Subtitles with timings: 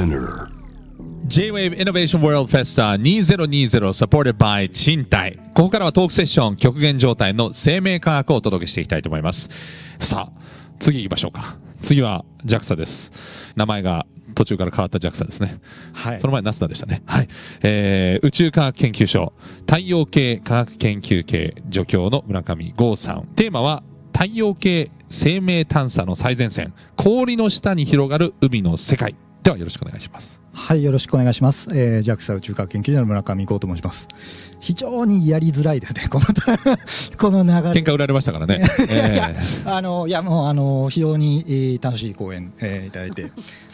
[0.00, 0.48] Spinner.
[1.26, 5.36] J-Wave Innovation World Festa 2020 supported by 賃貸。
[5.54, 9.50] ここからはトークセッション極限状態の生命科学をお届けしていきたいと思います。
[10.00, 10.42] さあ、
[10.78, 11.58] 次行きましょうか。
[11.82, 13.12] 次は JAXA です。
[13.56, 15.60] 名前が途中から変わった JAXA ですね。
[15.92, 17.02] はいその前ナスダでしたね。
[17.04, 17.28] はい。
[17.62, 19.34] えー、宇宙科学研究所
[19.66, 23.28] 太陽系科学研究系助教の村上剛さん。
[23.36, 23.82] テーマは
[24.14, 26.72] 太陽系生命探査の最前線。
[26.96, 29.14] 氷の下に広がる海の世界。
[29.42, 30.42] ではよろしくお願いします。
[30.52, 31.70] はい、よろしくお願いします。
[31.72, 34.06] えー、JAXA 宇宙科学研究所の村上剛と申します。
[34.60, 36.26] 非常にやりづらいですね、この、
[37.16, 37.80] この流れ。
[37.80, 38.62] 喧嘩売られましたからね。
[38.90, 43.30] えーあのいやもうあの非常に、えー楽しい講演、えーいただいて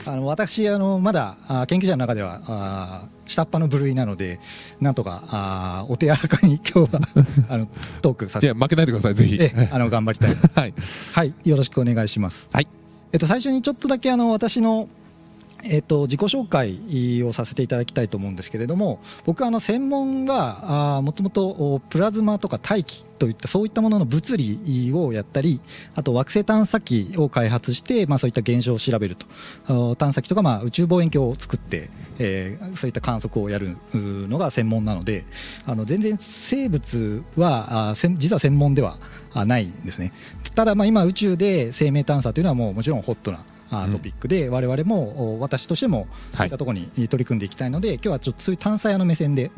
[0.06, 4.38] あの私あのまだあ研究者の中ではあ下っ端の部類なので
[4.80, 7.00] なんとかあお手柔らかに 今日は
[7.48, 7.66] あの
[8.02, 9.36] トークさせていや、負けないでください、ぜひ。
[9.40, 10.74] えーあの頑張りたいはい。
[11.12, 12.68] はいよろしくお願いしますはい。
[13.12, 14.88] えっと最初にちょっとだけあの私の
[15.68, 25.60] えっと、自己紹介をさせていただきたいと思うんですけれども僕はあの専門がもともとプラズマとか大気といったそういったものの物理をやったり
[25.94, 29.26] あと惑星探査機を開発して、まあ、そういった現象を調べると。
[29.96, 35.24] 探査機とかまあ宇宙望遠鏡を作って、えーそういった観測をやるのが専門なので
[35.64, 38.98] あの全然生物はあ実は専門では
[39.46, 40.12] ないんですね。
[40.54, 49.50] ただまあ今宇宙で生命探査というのはもうもちろんホットなトピックで、我々もお私としてもそういったところに取り組んでいきたいので、今日はちょっとそういう探査屋の目線で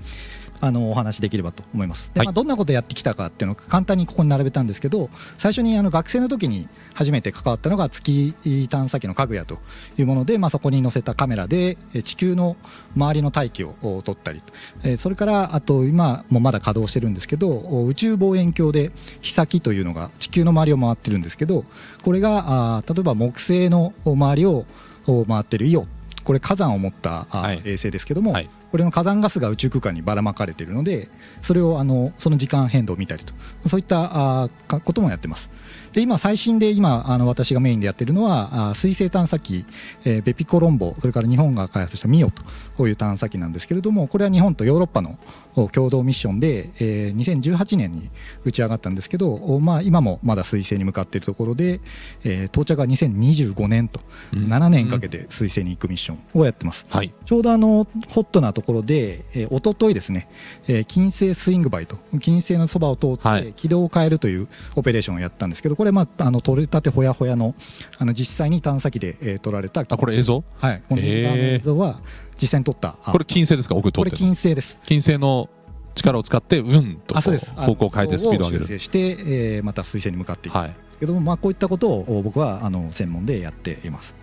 [0.61, 2.11] あのお話できればと思います。
[2.14, 2.27] ではい。
[2.27, 8.34] まあ、どんなことやってきたかっていうのを簡単にここに並べたんですけど最初にあの学生の時に初めて関わったのが月
[8.69, 9.59] 探査機のかぐやと
[9.97, 12.56] いうもので、まあ、そこに載せたカメラでえ地球の
[12.97, 14.42] 周りの大気をお撮ったり
[14.83, 21.64] えーそれからあと今もまだ稼働してるんですけどお宇宙望遠鏡で飛先というのが地球の周りを回ってるんですけど
[22.03, 24.67] これがあー例えば木星の周りを
[25.06, 25.86] お回ってるイオ
[26.25, 27.27] これ火山を持った
[27.64, 31.08] 衛星ですけども、はいこれの火山ガスが宇宙空間にばらまかれているので
[31.40, 33.33] それをあのその時間変動を見たりと
[33.67, 35.51] そういったあこともやってます。
[35.92, 39.64] で今最新で今あの私がメインでやってるのはあー水星探査機、
[40.04, 42.30] えーベピコロンボそれから日本が開発したミオ
[42.76, 45.18] という探査機なんですけれどもこれは日本とヨーロッパの
[45.56, 48.10] お共同ミッションで、えー2018年に
[48.44, 51.80] 打ち上がったんですけど、おまあ、今もまだ水星に向かっているところで、
[52.24, 54.00] えー到着が2025年と
[54.32, 54.44] うん。
[54.46, 57.12] 7年かけて水星に行くミッションをやってます、はい。
[57.24, 60.28] ちょうどあのホットなところで、えー、一昨日ですね、
[60.68, 63.42] えー金星スイングバイと金星のそばを通っはい。
[63.46, 67.55] て軌道を変えるというオペレーションをやったんですけどこれ、まあ、あの取れたてほやほやの
[67.98, 69.83] あの実際に探査機で、えー撮られた。
[69.83, 70.42] あ、これ映像？
[70.58, 72.00] はい、この映像は
[72.34, 72.96] 実際に撮った。
[73.05, 73.77] あこれ金星ですか？
[73.77, 74.77] 奥通これってる金星です。
[74.84, 75.48] 金星の
[75.94, 77.55] 力を使って、うんとこあそうです。
[77.56, 78.78] う方向を変えてスピードを上げる。
[78.80, 80.70] して、えーまた水星に向かっていくんはい。
[80.70, 84.17] ですけども、まあ、こういったことを僕はあの専門でやっています。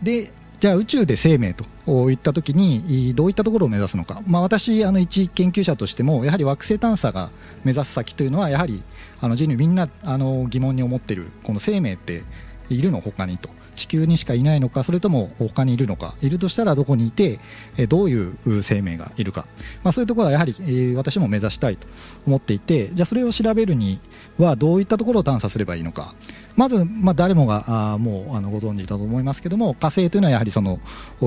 [0.00, 0.30] で
[0.60, 1.54] じゃあ宇宙で生命
[1.84, 7.30] といったときにいどういったところを目指すのか、まあ、私あの一研究者としてもやはり惑星探査が
[7.64, 8.82] 目指す先というのはやはり
[9.24, 12.24] あの人類みんなあの疑問に思ってるこの生命って
[12.68, 13.48] いるの他にと。
[13.74, 16.14] 地球にしかいないのかそれとも他にいるのか。
[16.20, 17.40] いるとしたらどこにいて
[17.88, 19.48] どういう生命がいるか、
[19.82, 21.88] まあ、そういうところはやはり私も目指したいと
[22.24, 23.98] 思っていてじゃあそれを調べるに
[24.38, 26.14] はどういったところを探査すればいいのか。
[26.56, 30.78] まず、まあ、誰もがあもうあのご存知だと思いますけども火星というのはやはりその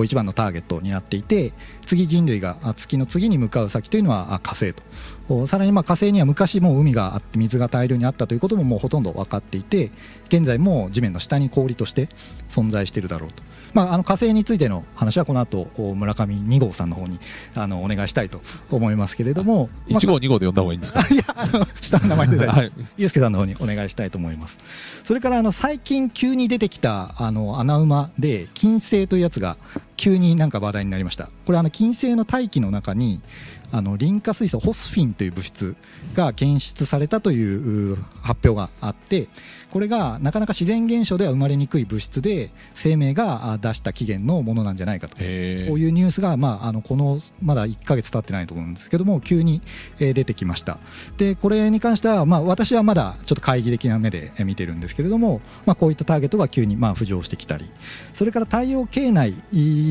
[0.05, 1.53] 一番のターゲットになっていて
[1.85, 4.83] 次人類が月の次に向かう先というのは火星と。
[5.47, 9.91] さらにまあ火星には昔もう海があって水が大量にあったということももうほとんど分かっていて
[10.27, 12.07] 現在も地面の下に氷として
[12.49, 13.43] 存在しているだろうと、
[13.73, 17.19] まあ、あの火星についての話はこの後お村上2号さんの方に
[17.55, 21.01] あのお願いしたいと思いますけれども、まあ1号、2号で呼んだ方がいいんですか？
[21.13, 22.71] いやあの下の名前で大丈夫はい。
[22.97, 24.57] ゆうすけさんの方にお願いしたいと思います。
[25.03, 29.57] それからあの最近急に出てきたあの穴馬で金星というやつが
[29.97, 31.29] 急になんか話題になりました。
[31.45, 33.21] これあの金星の大気の中に
[33.71, 35.75] あのリン化水素ホスフィンという物質
[36.15, 39.27] が検出されたというう発表があって
[39.71, 45.17] これがなかなか自然現象では生まれにくい物質で生命があ出した起源のものなんじゃないかと。
[45.19, 49.61] へこういうニュースが、まあ、あのこのまだ1ヶ月経ってないと思うんですけども急に、
[49.99, 50.79] えー出てきました。
[51.17, 57.69] でこれに関しては、まあ、私はまだちょっと懐疑的な目でえー見てるんですけれども、まあ、こういったターゲットが急にまあ浮上してきたり
[58.13, 59.35] それから太陽系内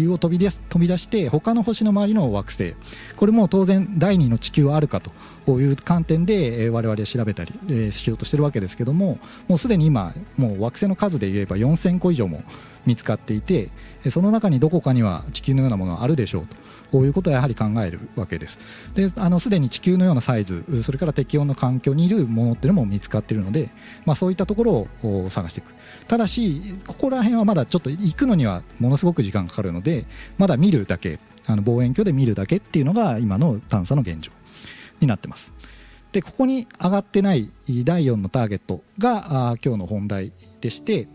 [0.08, 2.74] を飛び出す飛び出して他の星の周りの惑星
[3.14, 9.18] これも当然第二の地球はあるかという観点で、我々は調べたり、しようとしてるわけですけども
[9.48, 12.42] もうすでに今もう惑星の数で言えば4000個以上も
[12.86, 13.70] 見つかっていて
[14.10, 16.46] その中にどこかには地球のようなものがあるでしょう
[16.92, 18.58] ということはやはり考えるわけです。
[18.94, 23.72] であのすでに地球のようなサイズそれから適温の環境にいるものっていうのも見つかっているので、
[24.04, 25.74] まあ、そういったところを探していく。
[26.06, 30.06] ただしここら辺はまだちょっと行くのにはものすごく時間かかるので
[30.38, 34.32] まだ見るだけあの望遠鏡で見るだけっていうのが今の探査の現状
[35.00, 35.52] になってます。
[36.12, 37.52] でここに上がってない
[37.84, 41.08] 第4のターゲットがあ今日の本題でして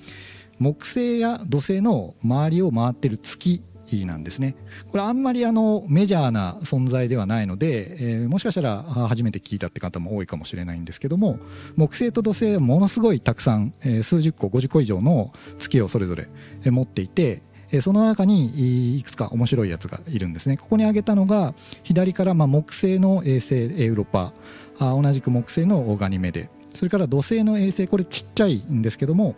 [0.60, 3.64] 木星や土星の周りを回ってる月
[4.06, 4.56] なんですね。
[4.90, 11.40] これあんまりあのメジャーな存在ではないので、えー、もしかしたら初めて聞いたって方も多いかもしれないんですけども
[11.76, 16.30] 木星と土星はものすごいたくさん、えー、数十個50個以上の月をそれぞれ
[16.72, 20.58] 持っていてえその中にいくつか面白いやつがいるんですね。
[20.58, 21.54] ここに挙げたのが
[21.84, 24.34] 左からま木星の衛星エウロパ。
[24.80, 27.88] あ同じく木星のガニメデそれから土星の衛星。
[27.88, 29.36] これちっちゃいんですけども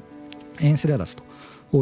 [0.62, 1.24] エンセラダスと。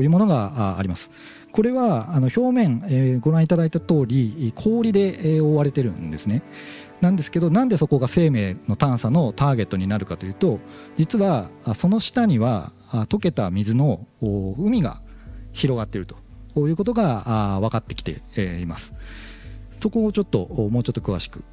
[0.02, 1.10] いうものがあります。
[1.52, 6.44] これはあの表面、えー、ご覧いただいた通り氷で、え、覆われてるんですね。
[7.02, 10.60] なんですけどなんでそこが生命の探査のターゲットになるかというと
[10.96, 12.74] 実はその下には
[13.10, 15.02] 溶けた水の海が
[15.52, 16.16] 広がっていると。
[16.56, 18.22] いうことが分かってきて
[18.62, 18.94] います。
[19.80, 21.44] そこをちょっともうちょっと詳しく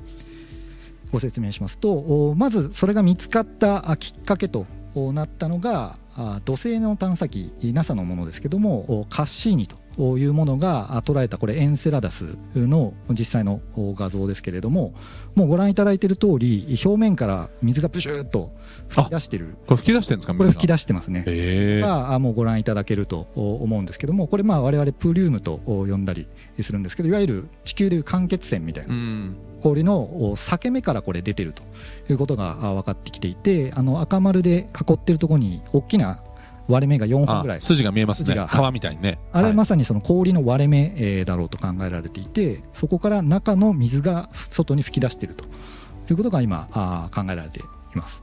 [1.10, 4.66] ご説明しますとまずそれが見つかったきっかけと
[5.14, 5.98] なったのが
[6.44, 14.94] 土星の探査機 NASA のものですけどもカッシーニというものが捉えたこれエンセラダスの実際の画像ですけれども
[15.34, 18.52] もうご覧いただいている通り表面から水がプシューッと
[18.88, 19.56] 吹き出してる。
[19.66, 21.24] これ吹き出してるんですかこれ吹き出してますね。
[21.80, 26.28] がもうご覧いただけると思うんですけどもこれまあ我々プリウムと呼んだり
[26.60, 28.94] するんですけどいわゆる地球でいう間欠泉みたいな。
[29.60, 31.64] 氷の裂け目からこれ出てると
[32.08, 36.22] いうことが分かってきていてあの赤丸で囲ってるところに大きな
[36.68, 37.60] 割れ目が4本ぐらい。
[37.60, 38.34] 筋が見えますね。
[38.34, 39.18] 皮みたいにね。
[39.32, 45.44] あれまさにその氷の割れ目だろうと考えられていてそこから中の水が外に噴き出していると。
[46.10, 47.62] いうことが今あ考えられてい
[47.94, 48.22] ます。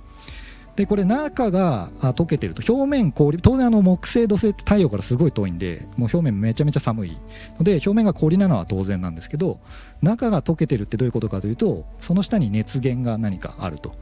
[0.75, 2.61] でこれ中が溶けてると。
[2.73, 7.11] 表面氷当然あの木星土星って太陽からすごい遠いんでもう表面めちゃめちゃ寒い。
[7.57, 9.59] ので表面が氷なのは当然なんですけど
[10.01, 13.93] 中が溶けてるってどういうことかというとその下に熱源が何かあると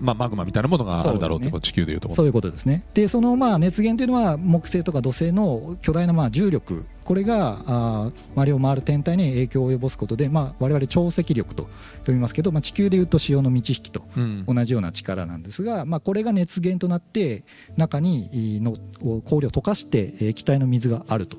[0.00, 2.84] まあ、マグマみたいなものがあるだろうとね、地球でいうとそういうことですね。
[2.94, 6.86] でそのまあ熱源というのは木星とか土星の巨大なまあ重力。
[7.04, 11.64] これがあ周りを回る天体に影響を及ぼすことで、まあ、我々潮汐力と
[12.06, 14.04] 呼びますけど、まあ、地球でいうと潮の満ち引きと
[14.46, 17.44] 同じような力なんですが、うん、まあ、これが熱源となって
[17.76, 18.76] 中にの
[19.24, 21.38] 氷を溶かして液体の水があると。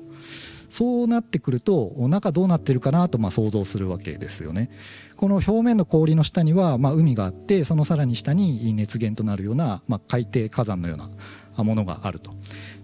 [0.74, 4.70] そうなってくると中どうなってるかなとまあ想像するわけですよね。
[5.14, 12.32] この表面の氷の下にはまあ海があってそのさらに下に熱源となるようなまあ海底火山のようなものがあると。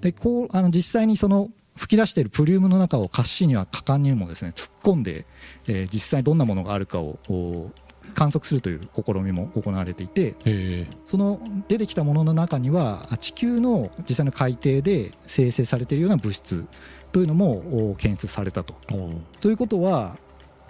[0.02, 5.26] でこうあの実際にその吹き出しているプリウムの中をカッシーニは果敢にもですね突っ込んで、
[5.66, 7.18] えー、実際どんなものがあるかを
[8.14, 16.66] 観測するという試みも行われていてその出てきたものの中には地球の実際の海底で生成されているような物質
[17.12, 18.74] というのも検出されたと。
[19.40, 20.16] ということは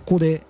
[0.04, 0.46] ここで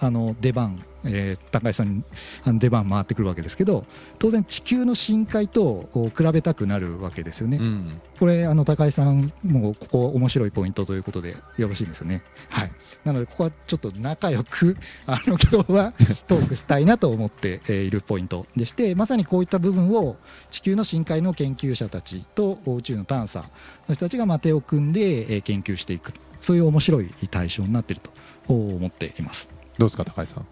[0.00, 2.04] あの出番、えー、高橋さんに
[2.44, 3.84] あの出番回ってくるわけですけど
[4.18, 7.58] 当然地球の深海と比べたくなるわけですよね。
[7.58, 12.22] うん、これあの高橋さんもここ面白いポイントということでよろしいですよね。
[12.48, 12.72] はい、
[13.04, 15.92] なのでここはちょっと仲良く あの今日は
[16.26, 20.16] トークしたいなと思っているポイントでしてまさにこういった部分を
[20.50, 23.44] 地球の深海の研究者たちと宇宙の探査
[23.88, 28.10] の人たちが手を組んで研究していくそういう面白い対象になっていると
[28.52, 29.57] 思っています。
[29.78, 30.46] どうですか高井さん？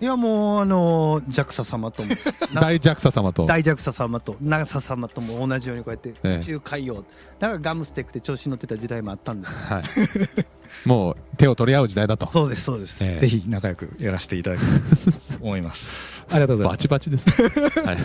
[0.00, 2.08] いやもうあの JAXA 様とも。
[2.60, 3.46] 大 JAXA 様と。
[3.46, 7.04] 大 JAXA 様と NASA 様とも同じようにこうやって宇宙海洋、
[7.38, 9.82] だからガムステックで調子に乗ってた時代もあったんです、はい、
[10.84, 16.72] もう手を取り合う時代だとそうですそうです、えー、ぜひ仲良くやらせていただきたいと思います ありがとうございます。
[16.72, 17.30] バチバチです。
[17.80, 17.98] はい。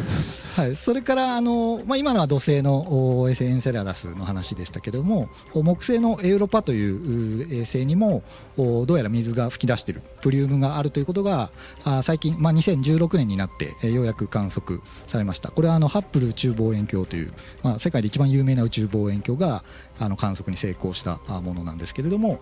[0.55, 0.75] はい。
[0.75, 8.23] それからあのまあ今のは土星の衛星エンセラダスの話でしたけども、木星のエウロパという衛星にも
[8.57, 11.51] どうやら水が噴き出しているプリウムがあるということが
[11.85, 15.51] あ最近まあ2016年になってようやく観測されました。
[15.51, 17.33] これはあのハッブル宇宙望遠鏡という
[17.63, 19.63] まあ世界で一番有名な宇宙望遠鏡が
[19.99, 22.39] あの観測に成功したものなんですけれども、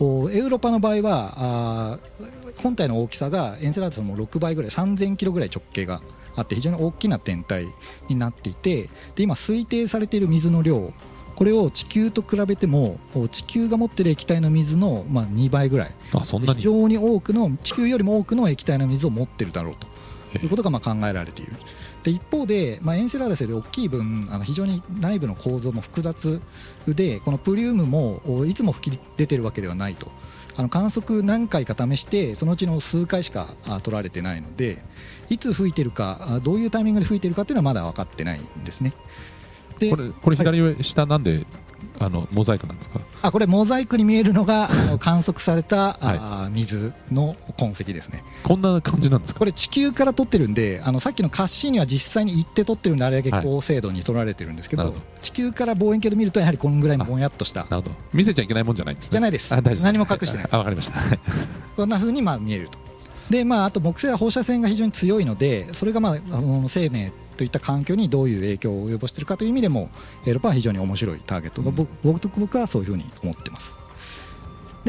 [0.00, 1.98] エウロパの場合はあ
[2.62, 6.02] 本体の大きさがエンセラダスの6倍ぐらい3000キロぐらい直径が
[6.36, 7.66] あって非常に大きな天体
[8.08, 10.92] になっていてで今推定されている水の量
[11.34, 12.98] これを地球と比べても
[13.30, 16.58] 地球が持っている液体の水の、まあ、2倍ぐらいあそんなに？
[16.58, 19.86] 非常に多くの地球よりも多くの液体の水を持っているだろうと
[20.38, 21.52] いうことがまあ考えられている。
[22.08, 26.40] で一方で、まあ、エンセラダスより大きい分あの非常に内部の構造も複雑
[26.86, 30.10] でこのプリウムもいつも吹き出てるわけではないと
[30.56, 34.82] あの観測何回か試してそのうちの数回しか取られてないので
[35.28, 38.94] いつ吹いてるかどういうタイミングで吹いてるかっていうのはまだ分かってないんですね。
[39.78, 41.46] これこれ左上、下なんで
[42.00, 43.00] あのモザイクなんですか？
[43.22, 48.22] あこれモザイクに見えるのが あの観測された、はい、あ水の痕跡ですね。
[48.44, 49.38] こんな感じなんですか？
[49.40, 57.64] これ地球から撮ってるんであのさっきのカッシーニは実際に行って撮ってるんであれだけ高精度に撮られてるんですけどはい、地球から望遠鏡で見るとやはりこのぐらいのぼんやっとした。
[57.64, 57.90] なるほど。
[58.12, 59.10] 見せちゃいけないもんじゃないんですね。
[59.12, 59.50] じゃないです。
[59.82, 60.48] 何も隠してない。
[60.50, 60.94] あわかりました。
[61.76, 62.78] こんなふうにまあ見えると。
[63.30, 69.88] でまあ、あと木星は放射線が非常に強いのでそれが、まあ、あの生命といった環境にどういう影響を及ぼしているかという意味でも
[70.26, 73.77] エロパは非常に面白いターゲット、うん、僕僕はそういうふうに思ってます。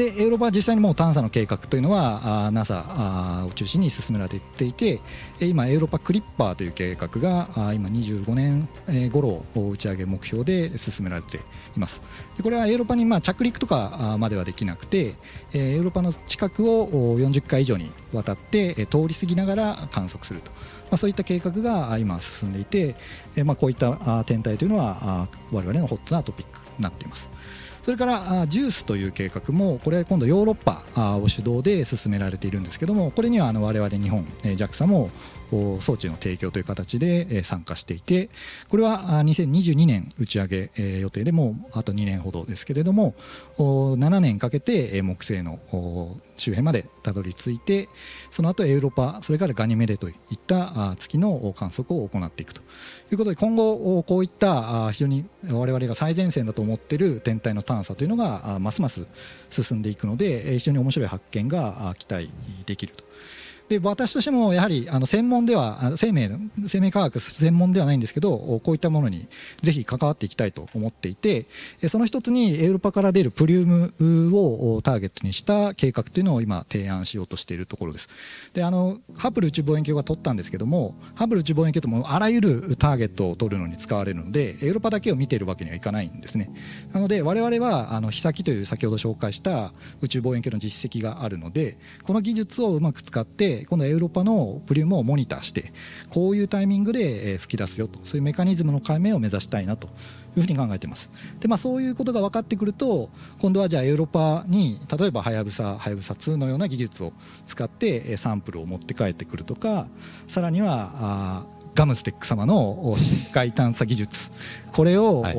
[0.00, 5.02] でエーロパは実際にもう探査の計画というのはあ NASA を中心に進められていて
[5.40, 11.40] 今エーロパクリッパーという計画が今25年頃打ち上げ目標で進められてい
[11.76, 12.00] ます
[12.38, 15.16] でこれはエーロパにまあ着陸とかまではできなくて
[15.52, 20.50] エーロパの近くを40回以上にわたって通り過ぎながら観測すると
[20.90, 22.96] まあ、そういった計画が今進んでいて、
[23.44, 27.28] まあ、こういった天体というのは我々のホットなトピックになっています。
[27.82, 30.84] それからジュースという計画もこれ今度ヨーロッパ
[31.16, 35.10] を主導で進められているんですけどもこれにはあの我々日本 JAXA も
[35.80, 38.30] 装置の提供という形で参加していて
[38.68, 40.70] これは2022年打ち上げ
[41.00, 43.14] 予定でもあと2年ほどですけれども
[43.58, 45.58] 7年かけて木星の
[46.36, 47.88] 周辺までたどり着いて
[48.30, 52.62] その後エウロパそれからガニメデといった月の観測を行っていくと。
[53.12, 59.06] いうことで今後こういった非常に我々が最前線だと思っている天体の探査というのがますます
[59.48, 62.30] 進んでいくので非常に面白い発見が期待
[62.66, 63.04] できると。
[63.70, 66.32] で私としてもやはりあの専門では生命
[66.66, 69.28] 生命科学専門ではないんですけどこういったものに
[69.62, 71.46] ぜひ関わっていきたいと思っていて
[71.86, 73.92] その一つにエウロパから出るプリウム
[74.36, 78.08] をターゲットにした計画というのを今提案しようとしているところです。
[78.54, 86.50] であのハブル宇宙望遠鏡が取ったんですけどもハブル宇宙望遠鏡ともあらゆるターゲットを取るのに使われるのでエウロパだけを見ているわけにはいかないんですね。
[86.92, 95.72] なので我々はあのヒサキという先ほど紹介した宇宙望遠鏡の実績があるのでこの技術をうまく使って今度はエウロパのプリウムをモニターして
[96.10, 98.00] こういうタイミングで吹き出すよと。
[98.04, 99.88] そういうメカニズムの解明を目指したいなと
[100.36, 101.10] いうふうに考えています。
[101.40, 107.12] で、まあ、そういうことが分かってくると今度はじゃあエウロパに例えばはやぶさはやぶさ2のような技術を
[107.46, 109.86] 使ってサンプルを持って帰ってくるとか
[110.28, 114.30] さらにはあガムステック様の深海探査技術。
[114.72, 115.34] これを、はい、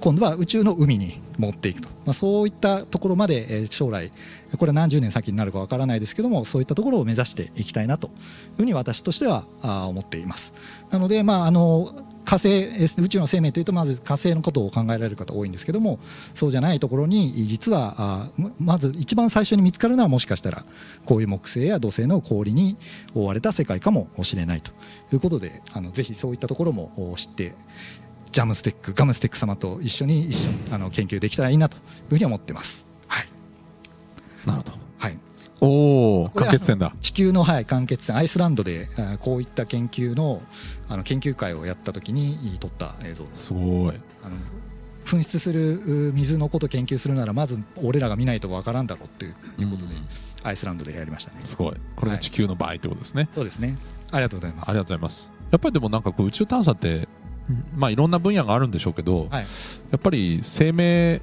[0.00, 4.12] 今度は宇宙の海に持っていくと、まあ、そういったところまで将来
[4.58, 8.12] これは何十年先になるかわからないですけどもそういったところを目指していきたいなという
[8.58, 9.44] ふうに私としては
[9.88, 10.54] 思っています。
[10.90, 11.92] なので、まあ、あの
[12.24, 15.98] 火星宇宙の生命というとまず火星のことを考えられる方多いんですけども
[16.34, 18.30] そうじゃないところに実は
[18.60, 20.64] まず一番最初に見つかるのはもしかしたら
[21.06, 22.76] こういう木星や土星の氷に
[23.14, 24.70] 覆われた世界かもしれないと
[25.12, 27.54] いうことであのぜひそういったところも知って
[28.32, 32.84] ジャムステックガムステック様と一緒に一緒あの研究できたらいいなというふうに思ってます。
[33.08, 33.26] はい、
[34.46, 34.72] なるほど。
[34.98, 35.18] はい。
[35.60, 36.94] おお、間欠泉だ。
[37.00, 38.88] 地球の、はい、間欠泉、アイスランドで
[39.20, 40.42] こういった研究の
[40.88, 43.46] あの研究会をやったときに撮った映像です。
[43.46, 43.94] すごい。
[44.22, 44.36] あの
[45.04, 49.94] 噴出する水のこと研究するならまず俺らが見ないとわからんだろうっていうことで、
[50.44, 51.40] アイスランドでやりましたね。
[51.42, 51.74] すごい。
[51.96, 53.76] これが地球の場合ってことですね、はい、そうですね。
[54.12, 54.70] ありがとうございます。
[54.70, 55.32] ありがとうございます。
[55.50, 57.08] やっぱりでもなんかこう宇宙探査って
[57.74, 59.46] まあいろんな分野があるんでしょうけど、はい、や
[59.96, 61.22] っぱり生命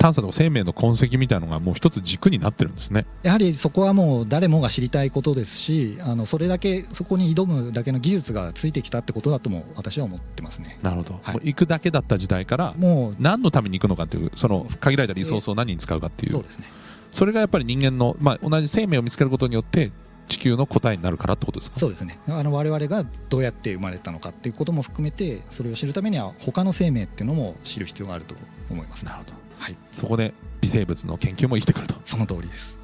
[0.00, 3.04] 探査とか生命の痕跡みたいなのがもう一つ軸になってるんですね。
[3.22, 10.78] やはりそこはもう誰もが知りたいことですしあのそれだけそこに挑むだけの技術がついてきたってことだとも私は思ってますね。
[10.82, 16.64] なるほど、はい、行くだけだった時代からもう何のために行くのかっていうその限られたリソースを何に使うかっていう、そうですね
[17.12, 19.90] それがやっぱり人間の、まあ、同じ生命を見つけることによって
[20.30, 21.78] 地球の答えになるからってことですか？
[21.80, 22.18] そうですね。
[22.28, 28.34] あの我々がどうやって生まれたのかっていうことも含めてそれを知るためには他の生命っていうのも知る必要があると
[28.70, 29.04] 思います。
[29.04, 31.96] なるほど、はい、そこで微生物の研究も生きてくると？
[32.04, 32.78] その通りです。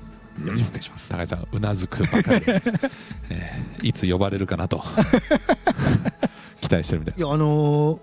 [0.45, 1.09] よろしくお願いします。
[1.09, 2.69] 高井さんうなずくばかりです、
[3.31, 4.83] えー、いつ呼ばれるかなと
[6.67, 7.25] 期待してるみたいです。
[7.25, 8.01] いやあのー、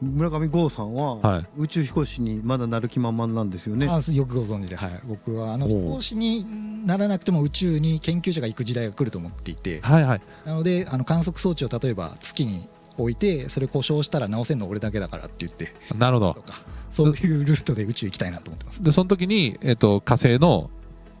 [0.00, 3.88] 村上剛さんは、はい、宇宙飛行士にまだなる気満々なんですよね。
[3.88, 15.74] あよくご存知で、はい、僕はあの飛行士にならなくても宇宙に研究者が行く時代が来ると思っていて、はいはい、なのであの観測装置を例えば月に置いてそれ故障したら直せるの俺だけだからって言って。
[15.96, 16.44] なるほど。
[16.90, 18.82] そういうルートで宇宙行きたいなと思ってます。
[18.82, 20.70] でその時に、えっと、火星の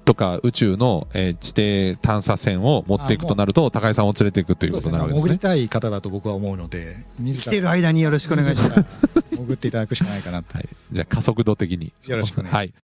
[0.06, 1.48] とか宇宙の、えー、地
[1.96, 5.28] 底探査船を持っていくとなると高井さんを連れていくということになるわけですね。
[5.28, 9.08] 潜りたい方だと僕は思うので来てる間によろしくお願いします。
[9.32, 11.92] 潜っていただくしかないかなと、はい、じゃあ加速度的に。
[12.06, 12.85] よろしくお願いします、はい